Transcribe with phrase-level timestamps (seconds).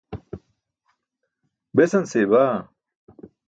[1.75, 2.57] Besan seybaa?